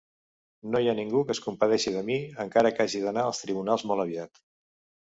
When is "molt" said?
3.93-4.09